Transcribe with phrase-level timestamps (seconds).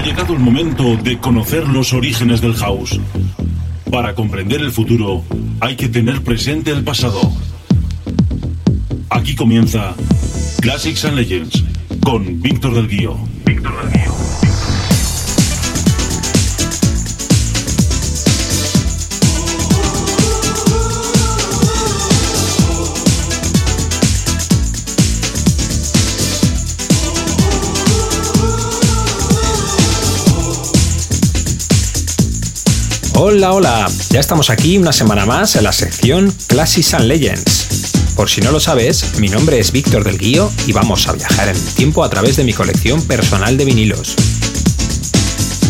[0.00, 2.98] Ha llegado el momento de conocer los orígenes del house.
[3.90, 5.22] Para comprender el futuro
[5.60, 7.20] hay que tener presente el pasado.
[9.10, 9.94] Aquí comienza
[10.62, 11.64] Classics and Legends
[12.02, 13.18] con Víctor del Guío.
[13.44, 14.09] Víctor del.
[33.22, 37.92] Hola, hola, ya estamos aquí una semana más en la sección Classics and Legends.
[38.16, 41.50] Por si no lo sabes, mi nombre es Víctor del Guío y vamos a viajar
[41.50, 44.16] en el tiempo a través de mi colección personal de vinilos.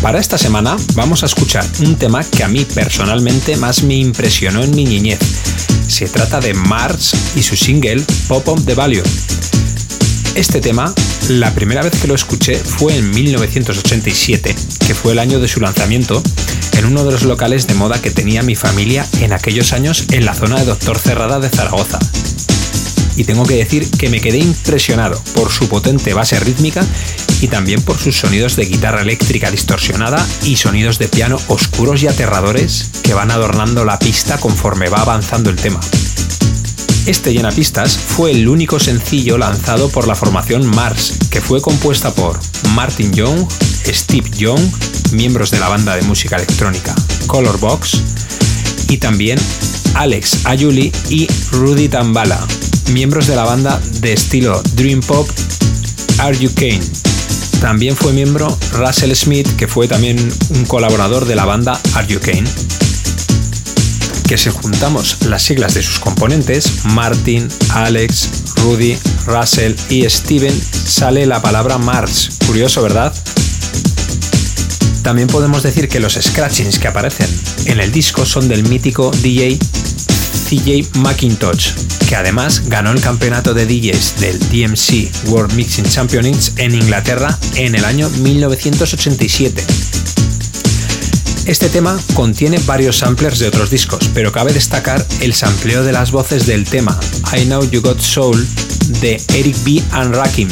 [0.01, 4.63] Para esta semana vamos a escuchar un tema que a mí personalmente más me impresionó
[4.63, 5.19] en mi niñez.
[5.89, 9.03] Se trata de Mars y su single Pop of the Value.
[10.35, 10.93] Este tema,
[11.27, 14.55] la primera vez que lo escuché fue en 1987,
[14.87, 16.23] que fue el año de su lanzamiento,
[16.77, 20.25] en uno de los locales de moda que tenía mi familia en aquellos años en
[20.25, 21.99] la zona de Doctor Cerrada de Zaragoza.
[23.17, 26.85] Y tengo que decir que me quedé impresionado por su potente base rítmica
[27.41, 32.07] y también por sus sonidos de guitarra eléctrica distorsionada y sonidos de piano oscuros y
[32.07, 35.81] aterradores que van adornando la pista conforme va avanzando el tema.
[37.07, 42.39] Este Llenapistas fue el único sencillo lanzado por la formación Mars, que fue compuesta por
[42.75, 43.47] Martin Young,
[43.87, 44.61] Steve Young,
[45.11, 46.93] miembros de la banda de música electrónica
[47.25, 48.03] Colorbox,
[48.89, 49.39] y también
[49.95, 52.39] Alex Ayuli y Rudy Tambala,
[52.91, 55.27] miembros de la banda de estilo Dream Pop
[56.19, 56.81] Are You Kane.
[57.61, 60.17] También fue miembro Russell Smith, que fue también
[60.51, 62.45] un colaborador de la banda Are You Kane
[64.31, 68.29] que si juntamos las siglas de sus componentes, Martin, Alex,
[68.63, 72.37] Rudy, Russell y Steven, sale la palabra Mars.
[72.47, 73.13] Curioso, ¿verdad?
[75.03, 77.27] También podemos decir que los scratchings que aparecen
[77.65, 81.73] en el disco son del mítico DJ CJ McIntosh,
[82.07, 87.75] que además ganó el campeonato de DJs del DMC World Mixing Championships en Inglaterra en
[87.75, 89.61] el año 1987.
[91.45, 96.11] Este tema contiene varios samplers de otros discos, pero cabe destacar el sampleo de las
[96.11, 96.97] voces del tema
[97.35, 98.47] I Know You Got Soul
[99.01, 99.81] de Eric B.
[99.91, 100.49] and Rakim.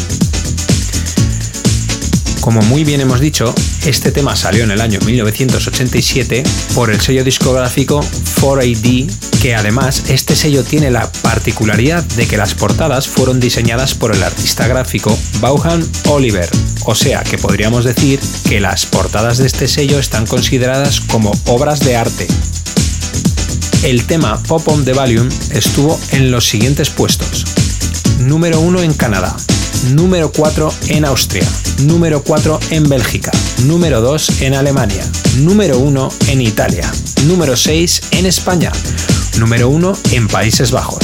[2.42, 3.54] Como muy bien hemos dicho,
[3.86, 8.02] este tema salió en el año 1987 por el sello discográfico
[8.42, 14.16] 4AD, que además este sello tiene la particularidad de que las portadas fueron diseñadas por
[14.16, 16.50] el artista gráfico Bauhan Oliver,
[16.86, 21.82] o sea que podríamos decir que las portadas de este sello están consideradas como obras
[21.82, 22.28] de arte.
[23.84, 27.46] El tema Pop on the Volume estuvo en los siguientes puestos.
[28.20, 29.36] Número 1 en Canadá,
[29.88, 31.48] número 4 en Austria,
[31.80, 33.32] número 4 en Bélgica,
[33.66, 35.04] número 2 en Alemania,
[35.38, 36.92] número 1 en Italia,
[37.26, 38.72] número 6 en España,
[39.38, 41.04] número 1 en Países Bajos,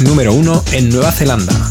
[0.00, 1.70] número 1 en Nueva Zelanda,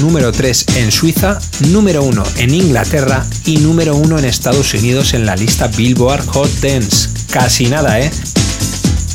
[0.00, 1.38] número 3 en Suiza,
[1.70, 3.26] número 1 en Inglaterra.
[3.44, 7.08] Y número 1 en Estados Unidos en la lista Billboard Hot Dance.
[7.30, 8.10] Casi nada, ¿eh?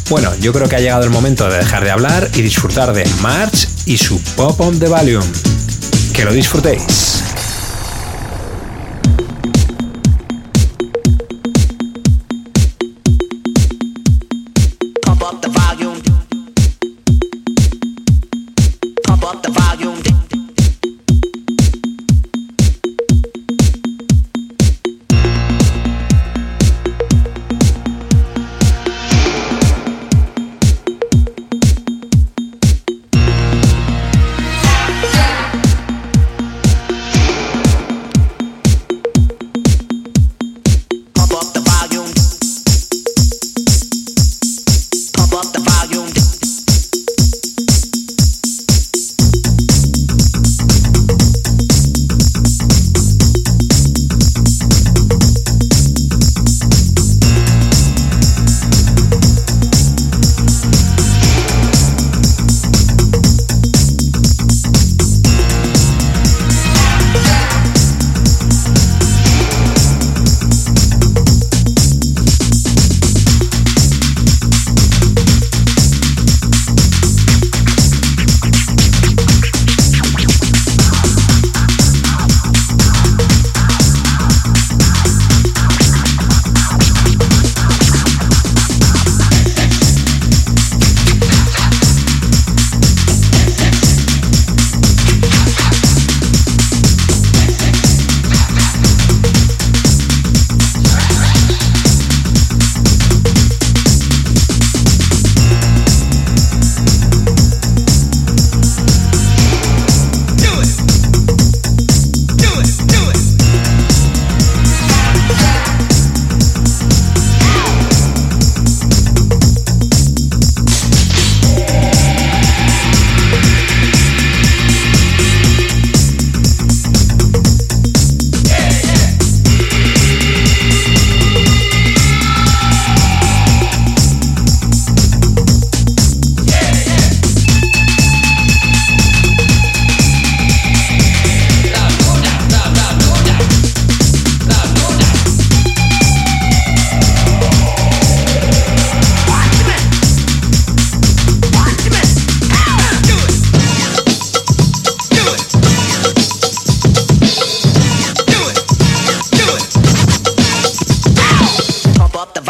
[0.10, 3.06] Bueno, yo creo que ha llegado el momento de dejar de hablar y disfrutar de
[3.22, 5.57] March y su Pop on the Volume.
[6.18, 7.07] Que lo disfrutéis.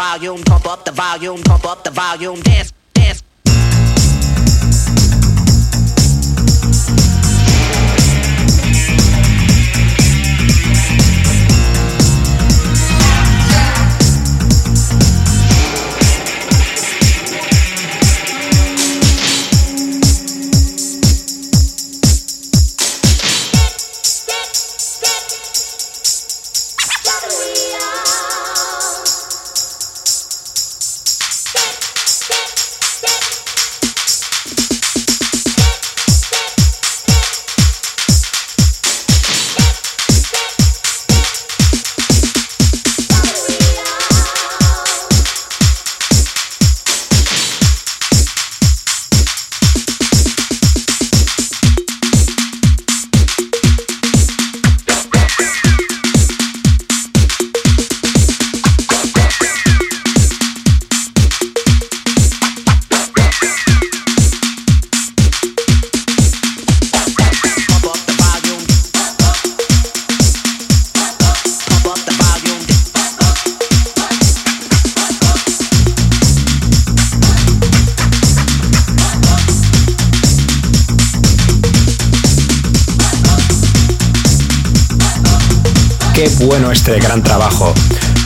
[0.08, 2.77] Volume, pump up the volume, pump up the volume, dance.
[86.40, 87.72] Bueno este gran trabajo.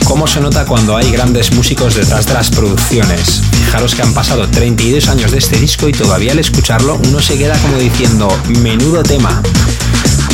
[0.05, 3.41] ¿Cómo se nota cuando hay grandes músicos detrás de las producciones?
[3.51, 7.37] Fijaros que han pasado 32 años de este disco y todavía al escucharlo uno se
[7.37, 8.27] queda como diciendo,
[8.61, 9.41] menudo tema.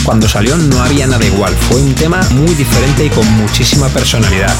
[0.06, 4.56] Cuando salió no había nada igual, fue un tema muy diferente y con muchísima personalidad.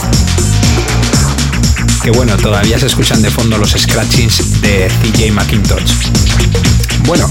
[2.04, 5.92] Que bueno, todavía se escuchan de fondo los scratchings de CJ McIntosh.
[7.06, 7.28] Bueno,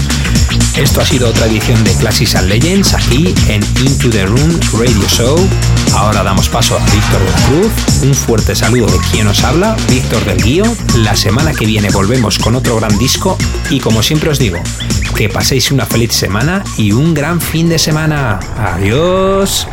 [0.75, 5.07] esto ha sido otra edición de Classics and Legends aquí en Into the Room Radio
[5.07, 5.49] Show.
[5.93, 8.03] Ahora damos paso a Víctor de la Cruz.
[8.03, 10.63] Un fuerte saludo de quien nos habla, Víctor del Guío.
[10.97, 13.37] La semana que viene volvemos con otro gran disco
[13.69, 14.61] y como siempre os digo,
[15.15, 18.39] que paséis una feliz semana y un gran fin de semana.
[18.57, 19.67] Adiós.